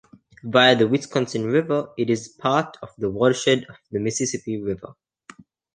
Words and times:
Via 0.43 0.75
the 0.75 0.87
Wisconsin 0.87 1.43
River, 1.43 1.93
it 1.95 2.09
is 2.09 2.27
part 2.27 2.75
of 2.81 2.89
the 2.97 3.07
watershed 3.07 3.65
of 3.69 3.75
the 3.91 3.99
Mississippi 3.99 4.59
River. 4.59 4.95